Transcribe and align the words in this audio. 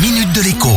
minute 0.00 0.32
de 0.32 0.42
l'écho. 0.42 0.68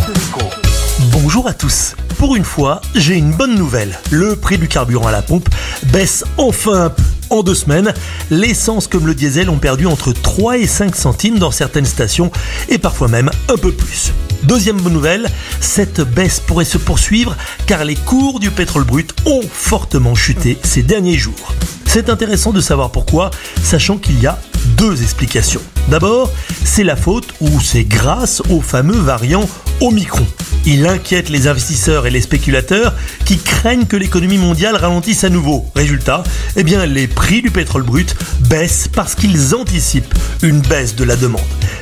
Bonjour 1.11 1.48
à 1.48 1.54
tous. 1.54 1.96
Pour 2.18 2.35
une 2.35 2.44
fois, 2.44 2.81
j'ai 2.95 3.16
une 3.16 3.32
bonne 3.32 3.55
nouvelle. 3.55 4.00
Le 4.10 4.36
prix 4.36 4.58
du 4.58 4.68
carburant 4.68 5.08
à 5.08 5.12
la 5.12 5.21
pompe 5.21 5.47
baisse 5.92 6.24
enfin 6.38 6.86
un 6.86 6.90
peu. 6.90 7.04
En 7.29 7.44
deux 7.44 7.55
semaines, 7.55 7.94
l'essence 8.29 8.88
comme 8.88 9.05
le 9.05 9.13
diesel 9.13 9.49
ont 9.49 9.57
perdu 9.57 9.86
entre 9.86 10.12
3 10.12 10.57
et 10.57 10.68
5 10.68 10.96
centimes 10.96 11.39
dans 11.39 11.52
certaines 11.52 11.86
stations 11.86 12.31
et 12.68 12.78
parfois 12.78 13.07
même 13.07 13.29
un 13.47 13.57
peu 13.57 13.71
plus. 13.71 14.12
Deuxième 14.44 14.82
bonne 14.82 14.94
nouvelle, 14.94 15.30
cette 15.60 16.02
baisse 16.02 16.40
pourrait 16.40 16.66
se 16.66 16.80
poursuivre 16.80 17.38
car 17.68 17.86
les 17.86 17.96
cours 17.96 18.40
du 18.40 18.50
pétrole 18.50 18.86
brut 18.86 19.14
ont 19.26 19.44
fortement 19.52 20.16
chuté 20.16 20.58
ces 20.64 20.82
derniers 20.82 21.18
jours. 21.18 21.54
C'est 21.86 22.10
intéressant 22.10 22.52
de 22.52 22.62
savoir 22.62 22.92
pourquoi, 22.92 23.30
sachant 23.62 23.98
qu'il 23.98 24.20
y 24.20 24.26
a 24.26 24.40
explications. 24.89 25.61
D'abord, 25.89 26.32
c'est 26.64 26.84
la 26.84 26.95
faute 26.95 27.34
ou 27.39 27.59
c'est 27.61 27.84
grâce 27.84 28.41
au 28.50 28.61
fameux 28.61 28.97
variant 28.97 29.47
Omicron. 29.79 30.25
Il 30.65 30.87
inquiète 30.87 31.29
les 31.29 31.47
investisseurs 31.47 32.07
et 32.07 32.11
les 32.11 32.21
spéculateurs 32.21 32.93
qui 33.25 33.37
craignent 33.37 33.85
que 33.85 33.95
l'économie 33.95 34.37
mondiale 34.37 34.75
ralentisse 34.75 35.23
à 35.23 35.29
nouveau. 35.29 35.65
Résultat, 35.75 36.23
eh 36.55 36.63
bien, 36.63 36.85
les 36.85 37.07
prix 37.07 37.41
du 37.41 37.51
pétrole 37.51 37.83
brut 37.83 38.15
baissent 38.49 38.87
parce 38.87 39.15
qu'ils 39.15 39.55
anticipent 39.55 40.13
une 40.41 40.61
baisse 40.61 40.95
de 40.95 41.03
la 41.03 41.15
demande. 41.15 41.41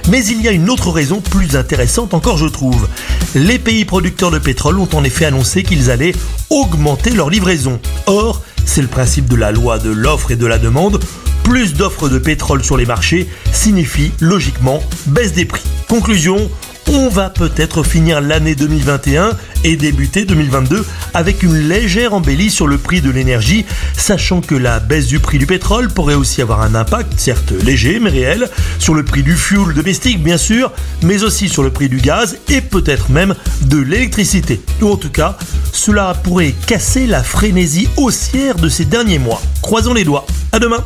Mais 0.09 0.25
il 0.25 0.41
y 0.41 0.47
a 0.47 0.51
une 0.51 0.69
autre 0.69 0.91
raison 0.91 1.21
plus 1.21 1.55
intéressante 1.55 2.13
encore, 2.13 2.37
je 2.37 2.47
trouve. 2.47 2.87
Les 3.33 3.59
pays 3.59 3.85
producteurs 3.85 4.31
de 4.31 4.39
pétrole 4.39 4.79
ont 4.79 4.89
en 4.93 5.03
effet 5.03 5.25
annoncé 5.25 5.63
qu'ils 5.63 5.89
allaient 5.89 6.15
augmenter 6.49 7.11
leur 7.11 7.29
livraison. 7.29 7.79
Or, 8.07 8.41
c'est 8.65 8.81
le 8.81 8.87
principe 8.87 9.29
de 9.29 9.35
la 9.35 9.51
loi 9.51 9.79
de 9.79 9.89
l'offre 9.89 10.31
et 10.31 10.35
de 10.35 10.45
la 10.45 10.57
demande. 10.57 10.99
Plus 11.49 11.73
d'offres 11.73 12.09
de 12.09 12.19
pétrole 12.19 12.63
sur 12.63 12.77
les 12.77 12.85
marchés 12.85 13.27
signifie 13.51 14.11
logiquement 14.19 14.83
baisse 15.07 15.33
des 15.33 15.45
prix. 15.45 15.63
Conclusion, 15.87 16.47
on 16.87 17.09
va 17.09 17.31
peut-être 17.31 17.81
finir 17.81 18.21
l'année 18.21 18.53
2021 18.53 19.31
et 19.63 19.75
débuter 19.75 20.25
2022 20.25 20.85
avec 21.15 21.41
une 21.41 21.57
légère 21.57 22.13
embellie 22.13 22.51
sur 22.51 22.67
le 22.67 22.77
prix 22.77 23.01
de 23.01 23.09
l'énergie, 23.09 23.65
sachant 23.97 24.41
que 24.41 24.53
la 24.53 24.79
baisse 24.79 25.07
du 25.07 25.19
prix 25.19 25.39
du 25.39 25.47
pétrole 25.47 25.87
pourrait 25.89 26.13
aussi 26.13 26.43
avoir 26.43 26.61
un 26.61 26.75
impact, 26.75 27.13
certes 27.17 27.51
léger 27.63 27.99
mais 27.99 28.11
réel, 28.11 28.47
sur 28.77 28.93
le 28.93 29.03
prix 29.03 29.23
du 29.23 29.35
fuel 29.35 29.73
domestique 29.73 30.23
bien 30.23 30.37
sûr, 30.37 30.71
mais 31.01 31.23
aussi 31.23 31.49
sur 31.49 31.63
le 31.63 31.71
prix 31.71 31.89
du 31.89 31.97
gaz 31.97 32.37
et 32.49 32.61
peut-être 32.61 33.09
même 33.09 33.33
de 33.63 33.79
l'électricité. 33.79 34.61
Ou 34.83 34.89
en 34.89 34.97
tout 34.97 35.09
cas, 35.09 35.35
cela 35.73 36.13
pourrait 36.23 36.53
casser 36.67 37.07
la 37.07 37.23
frénésie 37.23 37.89
haussière 37.97 38.53
de 38.53 38.69
ces 38.69 38.85
derniers 38.85 39.17
mois. 39.17 39.41
Croisons 39.63 39.95
les 39.95 40.03
doigts. 40.03 40.27
À 40.51 40.59
demain. 40.59 40.85